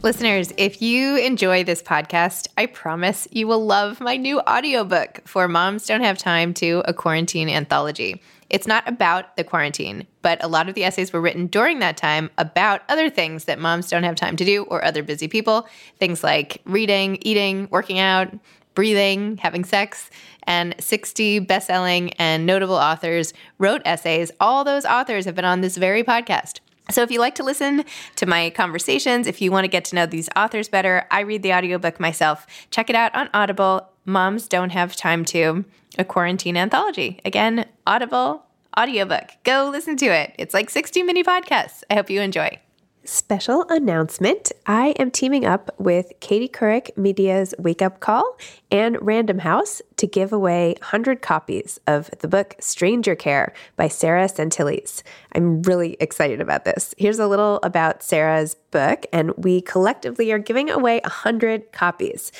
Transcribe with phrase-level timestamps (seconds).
[0.00, 5.48] Listeners, if you enjoy this podcast, I promise you will love my new audiobook for
[5.48, 8.22] Moms Don't Have Time to a Quarantine Anthology.
[8.48, 11.96] It's not about the quarantine, but a lot of the essays were written during that
[11.96, 15.66] time about other things that moms don't have time to do or other busy people.
[15.98, 18.32] Things like reading, eating, working out,
[18.74, 20.10] breathing, having sex.
[20.44, 24.30] And 60 best selling and notable authors wrote essays.
[24.38, 26.60] All those authors have been on this very podcast.
[26.90, 27.84] So if you like to listen
[28.16, 31.42] to my conversations, if you want to get to know these authors better, I read
[31.42, 32.46] the audiobook myself.
[32.70, 33.88] Check it out on Audible.
[34.06, 35.66] Moms Don't Have Time to,
[35.98, 37.20] a quarantine anthology.
[37.26, 38.46] Again, Audible
[38.78, 39.32] audiobook.
[39.44, 40.34] Go listen to it.
[40.38, 41.82] It's like 60 mini podcasts.
[41.90, 42.58] I hope you enjoy.
[43.10, 48.36] Special announcement I am teaming up with Katie Couric Media's Wake Up Call
[48.70, 54.28] and Random House to give away 100 copies of the book Stranger Care by Sarah
[54.28, 55.02] Sentilles.
[55.32, 56.94] I'm really excited about this.
[56.98, 62.30] Here's a little about Sarah's book, and we collectively are giving away 100 copies.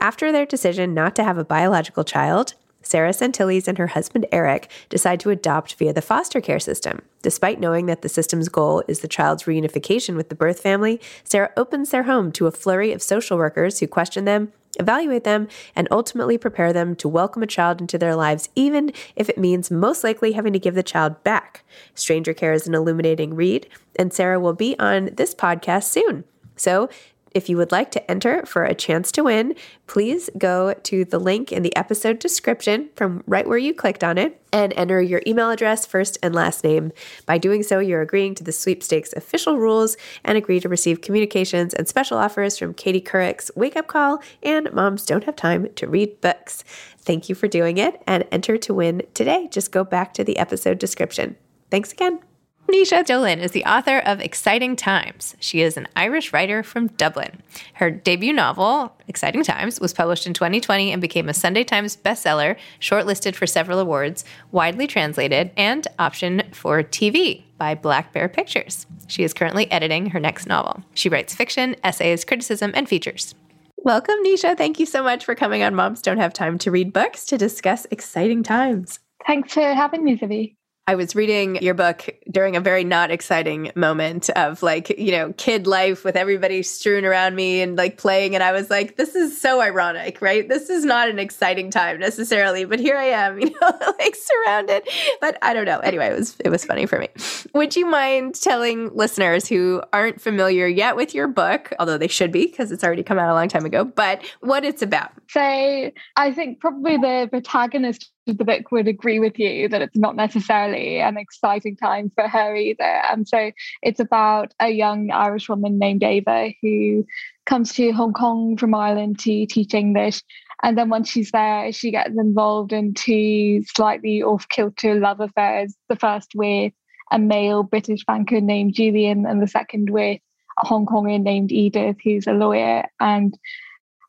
[0.00, 4.70] After their decision not to have a biological child, Sarah Sentilles and her husband Eric
[4.88, 7.02] decide to adopt via the foster care system.
[7.22, 11.50] Despite knowing that the system's goal is the child's reunification with the birth family, Sarah
[11.56, 15.88] opens their home to a flurry of social workers who question them, evaluate them, and
[15.90, 20.04] ultimately prepare them to welcome a child into their lives, even if it means most
[20.04, 21.64] likely having to give the child back.
[21.94, 26.24] Stranger Care is an illuminating read, and Sarah will be on this podcast soon.
[26.56, 26.88] So
[27.34, 29.54] if you would like to enter for a chance to win,
[29.86, 34.16] please go to the link in the episode description from right where you clicked on
[34.16, 36.92] it and enter your email address, first and last name.
[37.26, 41.74] By doing so, you're agreeing to the sweepstakes official rules and agree to receive communications
[41.74, 45.88] and special offers from Katie Couric's Wake Up Call and Moms Don't Have Time to
[45.88, 46.62] Read Books.
[46.98, 49.48] Thank you for doing it and enter to win today.
[49.50, 51.36] Just go back to the episode description.
[51.70, 52.20] Thanks again.
[52.66, 55.36] Naoise Dolan is the author of Exciting Times.
[55.38, 57.42] She is an Irish writer from Dublin.
[57.74, 62.56] Her debut novel, Exciting Times, was published in 2020 and became a Sunday Times bestseller,
[62.80, 68.86] shortlisted for several awards, widely translated, and optioned for TV by Black Bear Pictures.
[69.08, 70.82] She is currently editing her next novel.
[70.94, 73.34] She writes fiction, essays, criticism, and features.
[73.76, 74.56] Welcome, Naoise.
[74.56, 77.36] Thank you so much for coming on Moms Don't Have Time to Read Books to
[77.36, 79.00] discuss Exciting Times.
[79.26, 80.56] Thanks for having me, Zibby.
[80.86, 85.32] I was reading your book during a very not exciting moment of like, you know,
[85.38, 88.34] kid life with everybody strewn around me and like playing.
[88.34, 90.46] And I was like, this is so ironic, right?
[90.46, 94.86] This is not an exciting time necessarily, but here I am, you know, like surrounded.
[95.22, 95.78] But I don't know.
[95.78, 97.08] Anyway, it was it was funny for me.
[97.54, 102.30] Would you mind telling listeners who aren't familiar yet with your book, although they should
[102.30, 105.12] be because it's already come out a long time ago, but what it's about?
[105.30, 110.16] So I think probably the protagonist the book would agree with you that it's not
[110.16, 113.02] necessarily an exciting time for her either.
[113.10, 113.50] And so
[113.82, 117.04] it's about a young Irish woman named Ava who
[117.44, 120.22] comes to Hong Kong from Ireland to teach English.
[120.62, 125.74] And then once she's there, she gets involved in two slightly off kilter love affairs.
[125.88, 126.72] The first with
[127.10, 130.20] a male British banker named Julian, and the second with
[130.62, 132.84] a Hong Konger named Edith, who's a lawyer.
[132.98, 133.36] And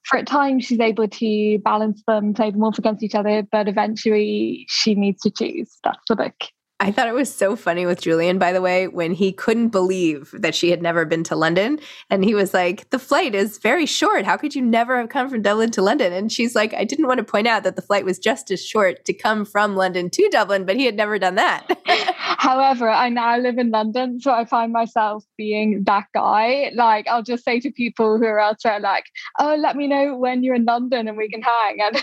[0.05, 3.67] for at times she's able to balance them, play them off against each other, but
[3.67, 5.77] eventually she needs to choose.
[5.83, 6.35] That's the book.
[6.81, 10.31] I thought it was so funny with Julian, by the way, when he couldn't believe
[10.33, 11.79] that she had never been to London.
[12.09, 14.25] And he was like, The flight is very short.
[14.25, 16.11] How could you never have come from Dublin to London?
[16.11, 18.63] And she's like, I didn't want to point out that the flight was just as
[18.63, 21.65] short to come from London to Dublin, but he had never done that.
[22.37, 26.71] However, I now live in London, so I find myself being that guy.
[26.73, 29.05] Like, I'll just say to people who are elsewhere, like,
[29.39, 31.79] Oh, let me know when you're in London and we can hang.
[31.85, 31.95] And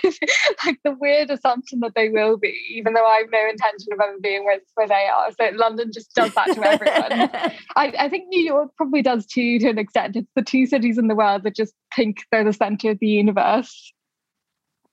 [0.65, 4.01] like the weird assumption that they will be, even though I have no intention of
[4.01, 5.33] ever being with where they are.
[5.33, 7.31] So London just does that to everyone.
[7.77, 10.17] I, I, think New York probably does too, to an extent.
[10.17, 13.09] It's the two cities in the world that just think they're the center of the
[13.09, 13.93] universe.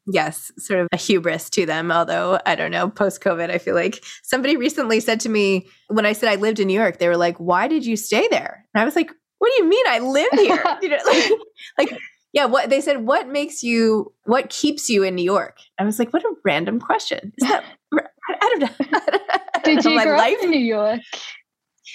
[0.07, 1.91] Yes, sort of a hubris to them.
[1.91, 6.05] Although, I don't know, post COVID, I feel like somebody recently said to me when
[6.05, 8.65] I said I lived in New York, they were like, Why did you stay there?
[8.73, 10.63] And I was like, What do you mean I live here?
[10.81, 11.31] you know, like,
[11.77, 11.99] like
[12.33, 15.57] yeah, what they said, what makes you, what keeps you in New York?
[15.79, 17.33] I was like, what a random question.
[17.37, 17.63] Is that,
[17.93, 18.87] I don't know.
[19.63, 20.37] did you grow life?
[20.37, 21.01] up in New York?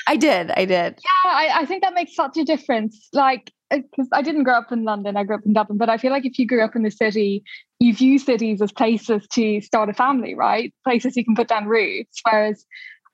[0.09, 0.51] I did.
[0.51, 0.99] I did.
[0.99, 3.09] Yeah, I, I think that makes such a difference.
[3.13, 5.89] Like, because uh, I didn't grow up in London, I grew up in Dublin, but
[5.89, 7.45] I feel like if you grew up in the city,
[7.81, 10.73] you view cities as places to start a family, right?
[10.85, 12.21] Places you can put down roots.
[12.29, 12.65] Whereas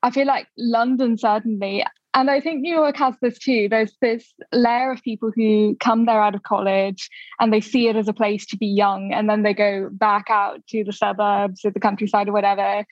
[0.02, 3.68] I feel like London certainly, and I think New York has this too.
[3.68, 7.08] There's this layer of people who come there out of college
[7.38, 10.26] and they see it as a place to be young, and then they go back
[10.28, 12.84] out to the suburbs or the countryside or whatever,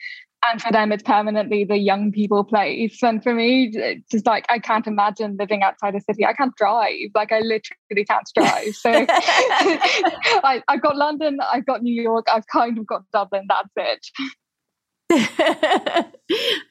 [0.47, 3.01] and for them it's permanently the young people place.
[3.03, 6.25] And for me it's just like i can't imagine living outside a city.
[6.25, 7.09] I can't drive.
[7.15, 8.75] Like i literally can't drive.
[8.75, 13.47] So I, i've got london i've got new york i've kind of got dublin.
[13.47, 14.07] That's it.
[15.11, 16.05] I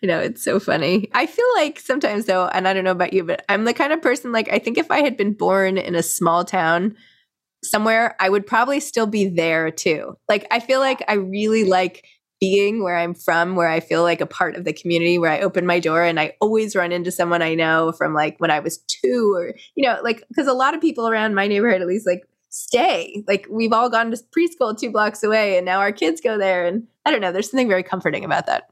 [0.05, 1.11] know it's so funny.
[1.13, 3.93] I feel like sometimes though, and I don't know about you, but I'm the kind
[3.93, 6.95] of person like I think if I had been born in a small town
[7.65, 10.17] somewhere, I would probably still be there too.
[10.29, 12.05] Like I feel like I really like
[12.41, 15.41] being where I'm from, where I feel like a part of the community, where I
[15.41, 18.61] open my door and I always run into someone I know from like when I
[18.61, 21.89] was two or, you know, like, because a lot of people around my neighborhood at
[21.89, 23.25] least like stay.
[23.27, 26.65] Like we've all gone to preschool two blocks away and now our kids go there.
[26.65, 28.69] And I don't know, there's something very comforting about that.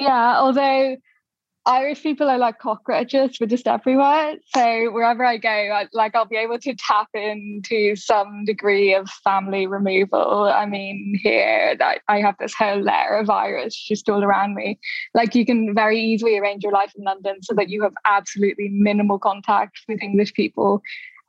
[0.00, 0.36] Yeah.
[0.38, 0.96] Although
[1.68, 4.36] Irish people are like cockroaches, we're just everywhere.
[4.56, 9.06] So wherever I go, I, like I'll be able to tap into some degree of
[9.22, 10.44] family removal.
[10.44, 14.80] I mean, here I, I have this whole layer of Irish just all around me.
[15.12, 18.70] Like you can very easily arrange your life in London so that you have absolutely
[18.70, 20.80] minimal contact with English people.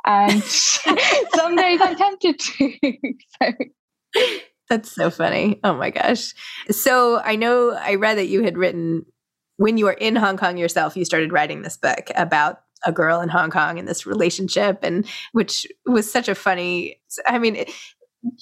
[0.06, 2.74] And some days I'm tempted to.
[3.44, 4.24] so.
[4.70, 5.60] That's so funny.
[5.66, 6.34] Oh my gosh.
[6.72, 9.06] So I know I read that you had written
[9.60, 13.20] when you were in Hong Kong yourself, you started writing this book about a girl
[13.20, 17.02] in Hong Kong and this relationship, and which was such a funny.
[17.28, 17.72] I mean, it,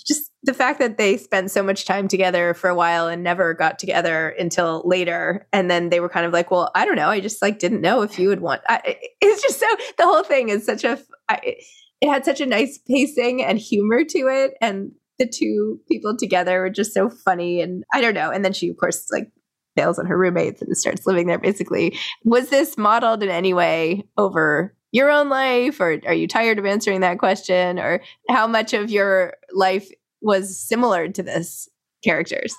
[0.05, 3.55] just the fact that they spent so much time together for a while and never
[3.55, 7.09] got together until later, and then they were kind of like, "Well, I don't know.
[7.09, 10.23] I just like didn't know if you would want." I, it's just so the whole
[10.23, 10.99] thing is such a.
[11.27, 11.55] I,
[11.99, 16.59] it had such a nice pacing and humor to it, and the two people together
[16.61, 17.59] were just so funny.
[17.59, 18.29] And I don't know.
[18.29, 19.31] And then she, of course, like
[19.77, 21.97] bails on her roommates and starts living there basically.
[22.25, 26.65] Was this modeled in any way over your own life or are you tired of
[26.65, 29.89] answering that question or how much of your life
[30.21, 31.69] was similar to this
[32.03, 32.53] characters?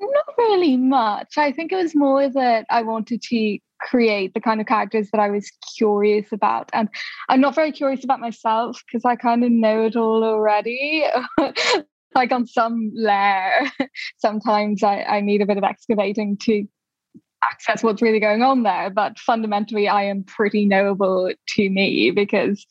[0.00, 1.38] Not really much.
[1.38, 5.20] I think it was more that I wanted to create the kind of characters that
[5.20, 6.70] I was curious about.
[6.72, 6.88] And
[7.28, 11.04] I'm not very curious about myself because I kind of know it all already.
[12.14, 13.70] like on some layer,
[14.18, 16.66] sometimes I, I need a bit of excavating to
[17.42, 18.90] access what's really going on there.
[18.90, 22.66] But fundamentally, I am pretty knowable to me because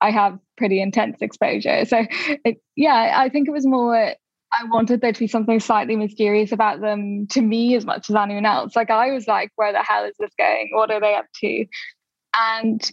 [0.00, 1.84] I have pretty intense exposure.
[1.84, 2.06] So,
[2.44, 4.14] it, yeah, I think it was more
[4.52, 8.16] I wanted there to be something slightly mysterious about them to me as much as
[8.16, 8.74] anyone else.
[8.74, 10.70] Like I was like, where the hell is this going?
[10.72, 11.66] What are they up to?
[12.38, 12.90] And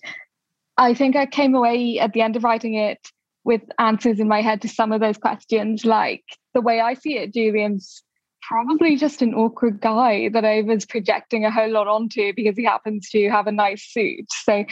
[0.77, 2.99] I think I came away at the end of writing it
[3.45, 5.85] with answers in my head to some of those questions.
[5.85, 6.23] Like
[6.53, 8.03] the way I see it, Julian's
[8.41, 12.63] probably just an awkward guy that I was projecting a whole lot onto because he
[12.63, 14.25] happens to have a nice suit.
[14.43, 14.65] So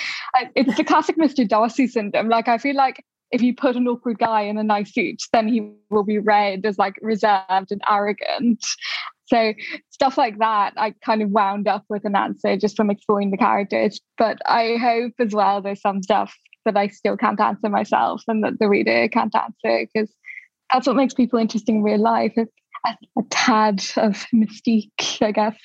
[0.56, 1.48] it's the classic Mr.
[1.48, 2.30] Darcy syndrome.
[2.30, 5.48] Like I feel like if you put an awkward guy in a nice suit, then
[5.48, 8.64] he will be read as like reserved and arrogant.
[9.26, 9.54] So
[9.90, 13.38] stuff like that, I kind of wound up with an answer just from exploring the
[13.38, 14.00] characters.
[14.20, 18.44] But I hope as well there's some stuff that I still can't answer myself and
[18.44, 20.14] that the reader can't answer because
[20.72, 22.34] that's what makes people interesting in real life.
[22.36, 22.52] It's
[22.86, 25.56] a, a tad of mystique, I guess.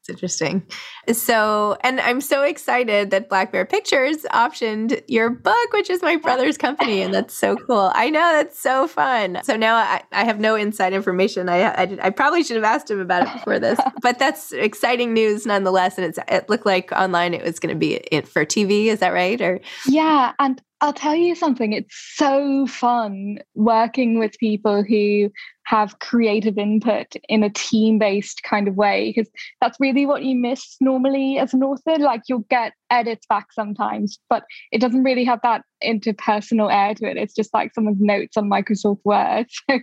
[0.00, 0.66] It's interesting.
[1.12, 6.16] So, and I'm so excited that Black Bear Pictures optioned your book, which is my
[6.16, 7.90] brother's company, and that's so cool.
[7.94, 9.40] I know that's so fun.
[9.44, 11.50] So now I, I have no inside information.
[11.50, 15.12] I, I, I probably should have asked him about it before this, but that's exciting
[15.12, 15.98] news nonetheless.
[15.98, 18.86] And it's it looked like online it was going to be for TV.
[18.86, 19.40] Is that right?
[19.42, 21.74] Or yeah, and I'll tell you something.
[21.74, 25.30] It's so fun working with people who
[25.64, 30.34] have creative input in a team based kind of way, because that's really what you
[30.34, 31.98] miss normally as an author.
[31.98, 37.10] Like you'll get edits back sometimes, but it doesn't really have that interpersonal air to
[37.10, 37.18] it.
[37.18, 39.46] It's just like someone's notes on Microsoft Word.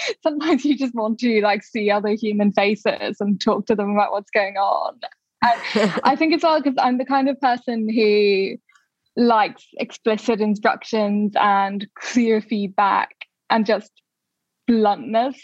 [0.00, 3.90] So sometimes you just want to like see other human faces and talk to them
[3.90, 4.98] about what's going on.
[5.42, 8.56] I think it's all because I'm the kind of person who
[9.16, 13.10] likes explicit instructions and clear feedback
[13.48, 13.90] and just
[14.66, 15.36] bluntness.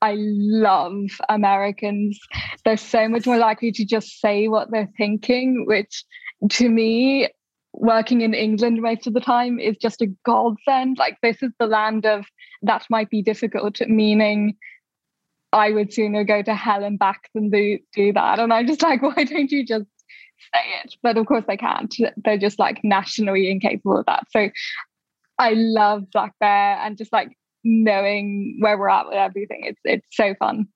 [0.00, 0.94] I love
[1.28, 2.18] Americans.
[2.64, 6.04] They're so much more likely to just say what they're thinking, which
[6.50, 7.28] to me,
[7.72, 10.98] working in England most of the time is just a godsend.
[10.98, 12.24] Like, this is the land of
[12.62, 14.56] that might be difficult, meaning
[15.52, 18.38] I would sooner go to hell and back than do, do that.
[18.38, 19.86] And I'm just like, why don't you just
[20.54, 21.94] say it, but of course they can't.
[22.16, 24.24] They're just like nationally incapable of that.
[24.30, 24.48] So
[25.38, 29.62] I love Black Bear and just like knowing where we're at with everything.
[29.64, 30.68] It's it's so fun.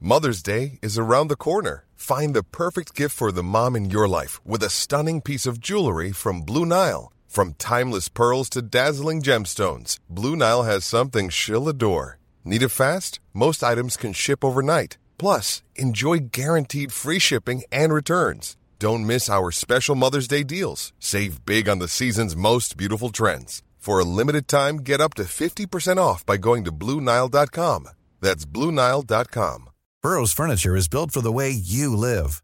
[0.00, 1.84] Mother's Day is around the corner.
[1.94, 5.60] Find the perfect gift for the mom in your life with a stunning piece of
[5.60, 7.12] jewelry from Blue Nile.
[7.28, 12.18] From timeless pearls to dazzling gemstones, Blue Nile has something she'll adore.
[12.44, 13.20] Need it fast?
[13.32, 14.98] Most items can ship overnight.
[15.22, 18.56] Plus, enjoy guaranteed free shipping and returns.
[18.80, 20.92] Don't miss our special Mother's Day deals.
[20.98, 23.62] Save big on the season's most beautiful trends.
[23.78, 27.86] For a limited time, get up to 50% off by going to Bluenile.com.
[28.20, 29.70] That's Bluenile.com.
[30.02, 32.42] Burrow's Furniture is built for the way you live.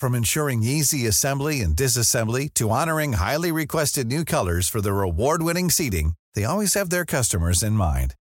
[0.00, 5.42] From ensuring easy assembly and disassembly to honoring highly requested new colors for their award
[5.42, 8.14] winning seating, they always have their customers in mind.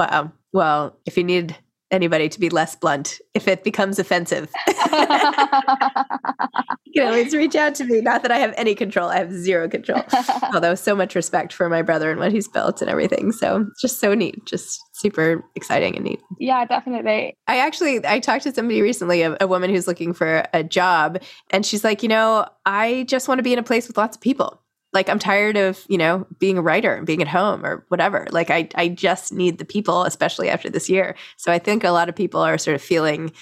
[0.00, 0.32] Wow.
[0.54, 1.54] Well, if you need
[1.90, 4.72] anybody to be less blunt, if it becomes offensive, you
[6.94, 8.00] can always reach out to me.
[8.00, 10.02] Not that I have any control, I have zero control.
[10.54, 13.30] Although, so much respect for my brother and what he's built and everything.
[13.30, 16.22] So, just so neat, just super exciting and neat.
[16.38, 17.34] Yeah, definitely.
[17.46, 21.22] I actually I talked to somebody recently, a, a woman who's looking for a job,
[21.50, 24.16] and she's like, you know, I just want to be in a place with lots
[24.16, 27.64] of people like i'm tired of you know being a writer and being at home
[27.64, 31.58] or whatever like i i just need the people especially after this year so i
[31.58, 33.32] think a lot of people are sort of feeling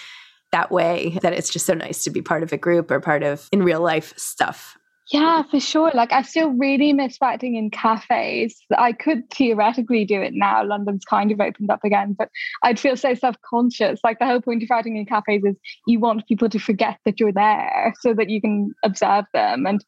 [0.52, 3.22] that way that it's just so nice to be part of a group or part
[3.22, 4.78] of in real life stuff
[5.10, 5.90] Yeah, for sure.
[5.94, 8.60] Like I still really miss writing in cafes.
[8.76, 10.62] I could theoretically do it now.
[10.62, 12.28] London's kind of opened up again, but
[12.62, 14.00] I'd feel so self-conscious.
[14.04, 17.18] Like the whole point of writing in cafes is you want people to forget that
[17.18, 19.66] you're there so that you can observe them.
[19.66, 19.82] And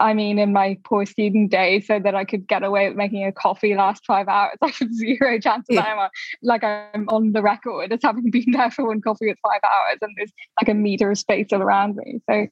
[0.00, 3.24] I mean, in my poor student days, so that I could get away with making
[3.24, 5.82] a coffee last five hours, I have zero chance yeah.
[5.82, 6.08] that I'm
[6.42, 9.98] like I'm on the record as having been there for one coffee at five hours,
[10.00, 12.20] and there's like a meter of space all around me.
[12.30, 12.46] So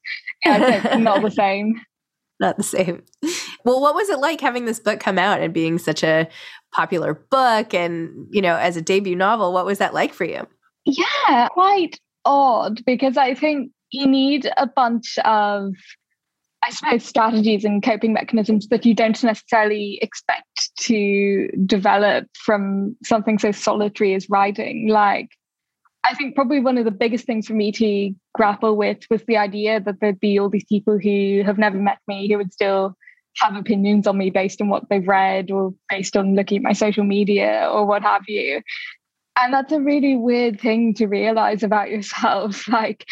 [0.45, 1.81] yeah, it's not the same.
[2.39, 3.03] Not the same.
[3.65, 6.29] Well, what was it like having this book come out and being such a
[6.73, 10.47] popular book, and you know, as a debut novel, what was that like for you?
[10.85, 15.73] Yeah, quite odd because I think you need a bunch of
[16.67, 23.39] I suppose, strategies and coping mechanisms that you don't necessarily expect to develop from something
[23.39, 24.89] so solitary as writing.
[24.89, 25.31] Like,
[26.03, 29.37] I think probably one of the biggest things for me to grapple with was the
[29.37, 32.97] idea that there'd be all these people who have never met me who would still
[33.37, 36.73] have opinions on me based on what they've read or based on looking at my
[36.73, 38.61] social media or what have you.
[39.39, 42.67] And that's a really weird thing to realize about yourself.
[42.77, 43.07] Like,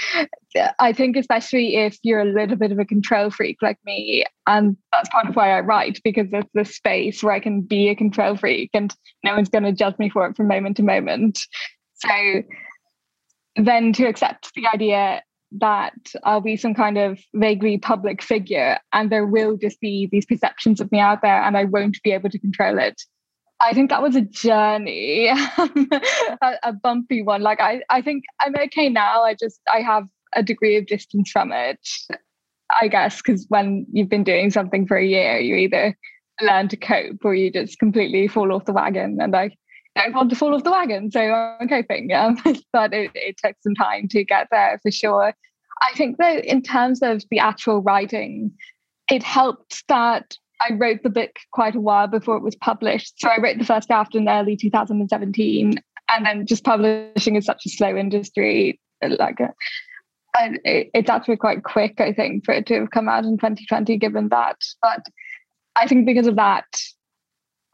[0.78, 4.76] I think, especially if you're a little bit of a control freak like me, and
[4.92, 7.94] that's part of why I write, because it's the space where I can be a
[7.94, 11.40] control freak and no one's going to judge me for it from moment to moment.
[11.94, 12.42] So
[13.56, 15.22] then to accept the idea
[15.60, 20.26] that I'll be some kind of vaguely public figure and there will just be these
[20.26, 23.00] perceptions of me out there and I won't be able to control it
[23.61, 27.42] I think that was a journey, a, a, bumpy one.
[27.42, 29.23] Like I, I think I'm okay now.
[29.23, 31.78] I just I have a degree of distance from it,
[32.80, 35.96] I guess, because when you've been doing something for a year, you either
[36.40, 39.18] learn to cope or you just completely fall off the wagon.
[39.20, 39.50] And I
[39.96, 42.11] don't want to fall off the wagon, so I'm coping.
[42.11, 42.34] Yeah,
[42.73, 45.32] but it, it took some time to get there for sure.
[45.82, 48.52] I think that in terms of the actual writing,
[49.11, 53.20] it helped that I wrote the book quite a while before it was published.
[53.20, 55.75] So I wrote the first draft in early 2017,
[56.12, 58.80] and then just publishing is such a slow industry.
[59.02, 59.52] Like, a,
[60.38, 63.96] uh, it's actually quite quick, I think, for it to have come out in 2020,
[63.98, 64.57] given that.
[64.83, 65.07] But
[65.76, 66.66] I think because of that,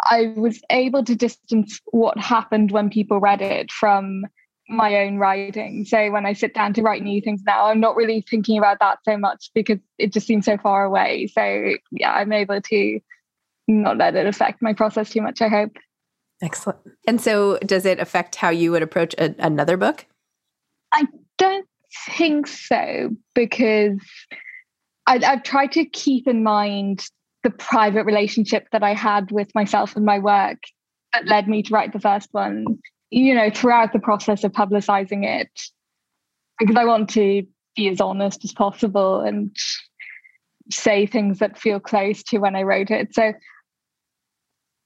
[0.03, 4.25] I was able to distance what happened when people read it from
[4.71, 5.85] my own writing.
[5.85, 8.79] So when I sit down to write new things now, I'm not really thinking about
[8.81, 11.27] that so much because it just seems so far away.
[11.27, 13.01] So yeah, I'm able to
[13.69, 15.77] not let it affect my process too much, I hope.
[16.43, 16.79] Excellent.
[17.07, 20.07] And so does it affect how you would approach a, another book?
[20.93, 21.07] I
[21.37, 21.69] don't
[22.07, 24.01] think so because
[25.07, 27.05] I, I've tried to keep in mind
[27.43, 30.59] the private relationship that I had with myself and my work
[31.13, 32.79] that led me to write the first one
[33.11, 35.51] you know, throughout the process of publicizing it,
[36.59, 37.47] because I want to
[37.77, 39.55] be as honest as possible and
[40.71, 43.15] say things that feel close to when I wrote it.
[43.15, 43.33] So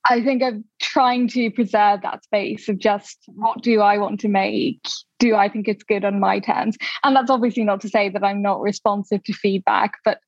[0.09, 4.29] I think I'm trying to preserve that space of just what do I want to
[4.29, 4.81] make?
[5.19, 6.77] Do I think it's good on my terms?
[7.03, 10.19] And that's obviously not to say that I'm not responsive to feedback, but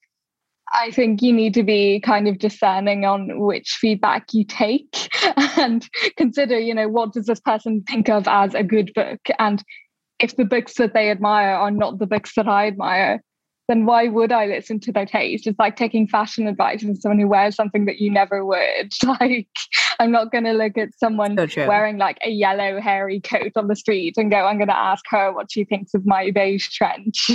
[0.75, 5.09] I think you need to be kind of discerning on which feedback you take
[5.57, 9.21] and consider, you know, what does this person think of as a good book?
[9.39, 9.63] And
[10.19, 13.23] if the books that they admire are not the books that I admire,
[13.69, 15.47] then why would I listen to their taste?
[15.47, 18.93] It's like taking fashion advice from someone who wears something that you never would.
[19.21, 19.49] Like,
[20.01, 23.69] I'm not going to look at someone so wearing like a yellow hairy coat on
[23.69, 26.69] the street and go, I'm going to ask her what she thinks of my beige
[26.69, 27.31] trench.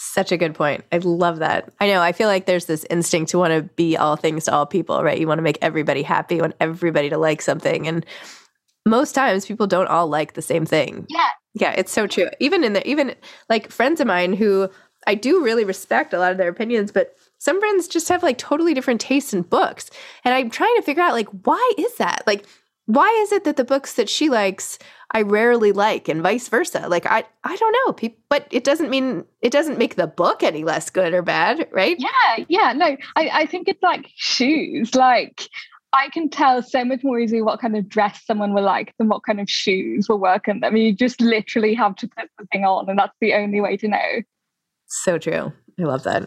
[0.00, 0.84] Such a good point.
[0.92, 1.72] I love that.
[1.80, 2.00] I know.
[2.00, 5.02] I feel like there's this instinct to want to be all things to all people,
[5.02, 5.18] right?
[5.18, 7.88] You want to make everybody happy, you want everybody to like something.
[7.88, 8.06] And
[8.86, 11.04] most times people don't all like the same thing.
[11.08, 11.30] Yeah.
[11.54, 12.28] Yeah, it's so true.
[12.38, 13.16] Even in the even
[13.48, 14.70] like friends of mine who
[15.08, 18.38] I do really respect a lot of their opinions, but some friends just have like
[18.38, 19.90] totally different tastes in books.
[20.24, 22.22] And I'm trying to figure out like why is that?
[22.24, 22.46] Like
[22.88, 24.78] why is it that the books that she likes
[25.12, 26.86] I rarely like and vice versa.
[26.88, 30.42] Like I I don't know, Pe- but it doesn't mean it doesn't make the book
[30.42, 31.96] any less good or bad, right?
[31.98, 32.96] Yeah, yeah, no.
[33.16, 34.94] I I think it's like shoes.
[34.94, 35.48] Like
[35.94, 39.08] I can tell so much more easily what kind of dress someone will like than
[39.08, 40.68] what kind of shoes will work on them.
[40.68, 43.62] I mean, you just literally have to put the thing on, and that's the only
[43.62, 44.22] way to know.
[44.88, 45.52] So true.
[45.80, 46.24] I love that.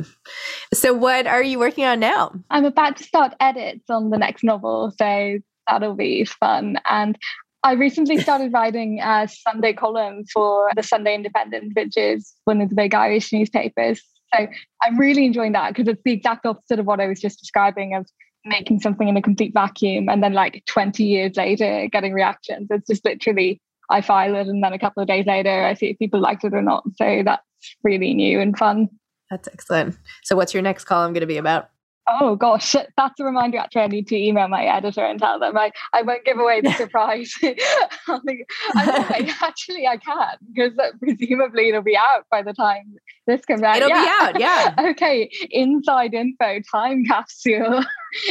[0.74, 2.32] So, what are you working on now?
[2.50, 6.80] I'm about to start edits on the next novel, so that'll be fun.
[6.90, 7.18] And
[7.64, 12.70] I recently started writing a Sunday column for the Sunday Independent, which is one of
[12.70, 14.02] the big Irish newspapers.
[14.34, 14.48] So
[14.82, 17.96] I'm really enjoying that because it's the exact opposite of what I was just describing
[17.96, 18.08] of
[18.46, 22.68] making something in a complete vacuum and then like 20 years later getting reactions.
[22.72, 25.88] It's just literally I file it and then a couple of days later I see
[25.88, 26.84] if people liked it or not.
[26.96, 27.44] So that's
[27.84, 28.90] really new and fun.
[29.30, 29.98] That's excellent.
[30.24, 31.71] So what's your next column going to be about?
[32.08, 33.60] Oh gosh, that's a reminder.
[33.60, 36.62] Actually, I need to email my editor and tell them I, I won't give away
[36.62, 37.34] the surprise.
[37.44, 42.96] I, actually, I can because presumably it'll be out by the time
[43.28, 43.78] this comes out.
[43.78, 44.04] It'll yeah.
[44.04, 44.76] be out, yeah.
[44.92, 47.84] okay, inside info, time capsule.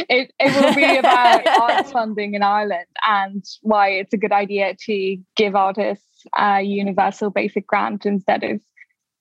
[0.09, 4.75] It it will be about arts funding in Ireland and why it's a good idea
[4.85, 8.59] to give artists a universal basic grant instead of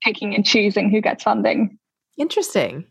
[0.02, 1.78] picking and choosing who gets funding.
[2.18, 2.89] Interesting.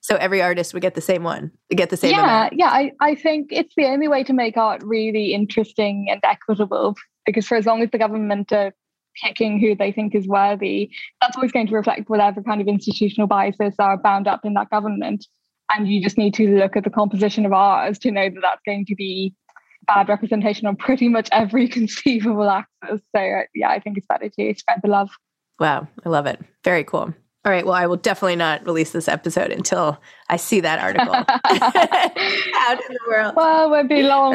[0.00, 2.12] So every artist would get the same one, get the same.
[2.12, 2.52] Yeah, amount.
[2.54, 2.70] yeah.
[2.70, 6.96] I, I think it's the only way to make art really interesting and equitable.
[7.26, 8.72] Because for as long as the government are
[9.22, 13.26] picking who they think is worthy, that's always going to reflect whatever kind of institutional
[13.26, 15.26] biases are bound up in that government.
[15.72, 18.62] And you just need to look at the composition of ours to know that that's
[18.66, 19.34] going to be
[19.86, 23.02] bad representation on pretty much every conceivable axis.
[23.14, 25.10] So yeah, I think it's better to spread the love.
[25.58, 26.40] Wow, I love it.
[26.64, 27.12] Very cool.
[27.44, 27.64] All right.
[27.64, 29.98] Well, I will definitely not release this episode until
[30.28, 33.34] I see that article out in the world.
[33.34, 34.32] Well, it won't be long.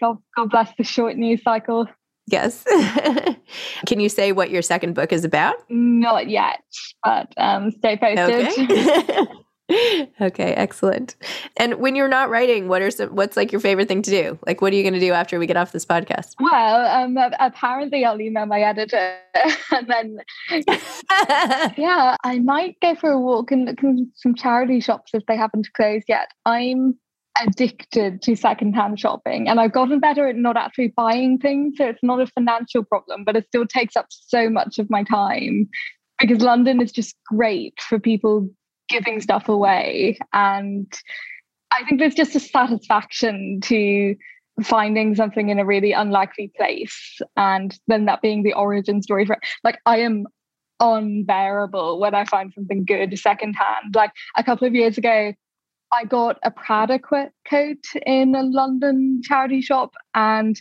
[0.00, 1.86] God, God bless the short news cycle.
[2.26, 2.64] Yes.
[3.86, 5.56] Can you say what your second book is about?
[5.68, 6.62] Not yet,
[7.02, 8.70] but um, stay posted.
[8.70, 9.26] Okay.
[10.20, 11.16] okay, excellent.
[11.56, 14.38] And when you're not writing, what are some what's like your favorite thing to do?
[14.46, 16.34] Like what are you going to do after we get off this podcast?
[16.40, 19.16] Well, um apparently I'll email my editor
[19.70, 20.18] and then
[21.76, 25.36] yeah, I might go for a walk and look in some charity shops if they
[25.36, 26.28] haven't closed yet.
[26.44, 26.98] I'm
[27.40, 31.74] addicted to secondhand shopping and I've gotten better at not actually buying things.
[31.78, 35.04] So it's not a financial problem, but it still takes up so much of my
[35.04, 35.68] time
[36.20, 38.50] because London is just great for people
[38.90, 40.18] giving stuff away.
[40.32, 40.92] And
[41.72, 44.16] I think there's just a satisfaction to
[44.62, 49.38] finding something in a really unlikely place and then that being the origin story for.
[49.64, 50.26] Like I am
[50.80, 53.94] unbearable when I find something good secondhand.
[53.94, 55.32] Like a couple of years ago,
[55.92, 60.60] I got a Prada coat in a London charity shop and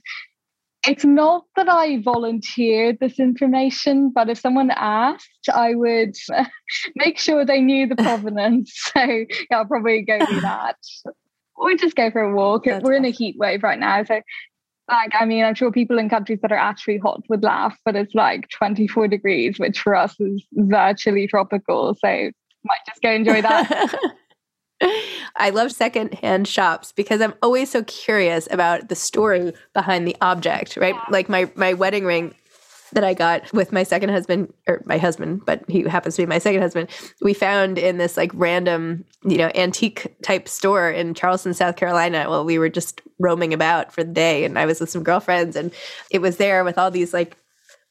[0.88, 6.16] it's not that I volunteered this information, but if someone asked, I would
[6.96, 8.72] make sure they knew the provenance.
[8.94, 9.26] so yeah,
[9.58, 10.78] I'll probably go do that.
[11.56, 12.66] Or just go for a walk.
[12.66, 13.06] That's We're awesome.
[13.06, 14.04] in a heat wave right now.
[14.04, 14.22] So
[14.88, 17.96] like I mean, I'm sure people in countries that are actually hot would laugh, but
[17.96, 21.96] it's like 24 degrees, which for us is virtually tropical.
[21.96, 24.00] So might just go enjoy that.
[25.40, 30.78] I love secondhand shops because I'm always so curious about the story behind the object,
[30.78, 30.96] right?
[30.96, 31.06] Yeah.
[31.10, 32.36] Like my my wedding ring
[32.92, 36.26] that I got with my second husband or my husband, but he happens to be
[36.26, 36.90] my second husband.
[37.22, 42.26] We found in this like random, you know, antique type store in Charleston, South Carolina.
[42.28, 45.56] Well, we were just roaming about for the day and I was with some girlfriends
[45.56, 45.72] and
[46.10, 47.38] it was there with all these like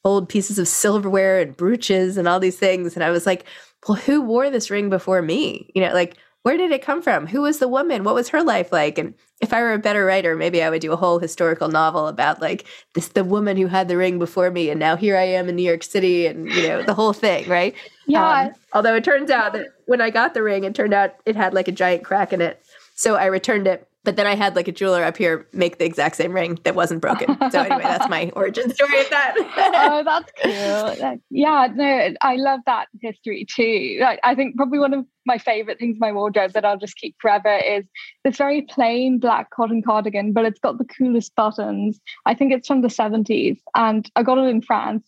[0.03, 3.45] old pieces of silverware and brooches and all these things and I was like,
[3.87, 7.27] "Well, who wore this ring before me?" You know, like where did it come from?
[7.27, 8.03] Who was the woman?
[8.03, 8.97] What was her life like?
[8.97, 12.07] And if I were a better writer, maybe I would do a whole historical novel
[12.07, 15.23] about like this the woman who had the ring before me and now here I
[15.23, 17.75] am in New York City and you know the whole thing, right?
[18.07, 18.47] Yeah.
[18.47, 21.35] Um, although it turns out that when I got the ring, it turned out it
[21.35, 22.59] had like a giant crack in it.
[22.95, 25.85] So I returned it but then I had like a jeweler up here make the
[25.85, 27.37] exact same ring that wasn't broken.
[27.51, 29.35] So anyway, that's my origin story of that.
[29.37, 31.19] oh, that's cool.
[31.29, 33.97] Yeah, no, I love that history too.
[34.01, 36.95] Like, I think probably one of my favorite things in my wardrobe that I'll just
[36.95, 37.85] keep forever is
[38.23, 41.99] this very plain black cotton cardigan, but it's got the coolest buttons.
[42.25, 45.07] I think it's from the 70s and I got it in France.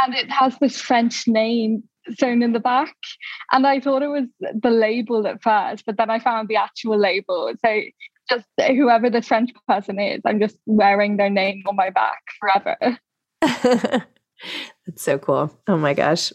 [0.00, 1.82] And it has this French name
[2.18, 2.94] sewn in the back.
[3.52, 6.98] And I thought it was the label at first, but then I found the actual
[6.98, 7.52] label.
[7.64, 7.80] So
[8.32, 12.98] just whoever this French person is, I'm just wearing their name on my back forever.
[14.86, 15.56] That's so cool.
[15.68, 16.32] Oh my gosh.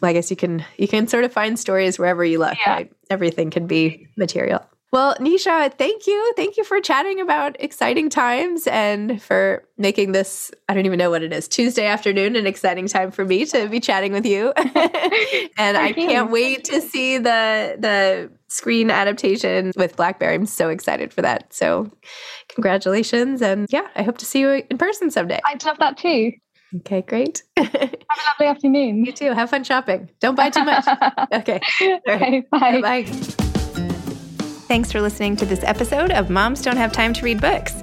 [0.00, 2.72] Well, I guess you can you can sort of find stories wherever you look, yeah.
[2.72, 2.92] right?
[3.10, 4.64] Everything can be material.
[4.94, 6.32] Well, Naoise, thank you.
[6.36, 11.10] Thank you for chatting about exciting times and for making this, I don't even know
[11.10, 14.52] what it is, Tuesday afternoon, an exciting time for me to be chatting with you.
[14.56, 20.34] and I can't wait to see the the screen adaptation with Blackberry.
[20.34, 21.52] I'm so excited for that.
[21.52, 21.90] So
[22.48, 23.42] congratulations.
[23.42, 25.40] And yeah, I hope to see you in person someday.
[25.44, 26.32] I'd love that too.
[26.76, 27.42] Okay, great.
[27.56, 27.88] Have a
[28.30, 29.04] lovely afternoon.
[29.04, 29.32] You too.
[29.32, 30.10] Have fun shopping.
[30.20, 30.84] Don't buy too much.
[31.32, 31.60] Okay.
[32.08, 32.80] okay bye.
[32.80, 33.04] Bye.
[34.66, 37.82] Thanks for listening to this episode of Moms Don't Have Time to Read Books.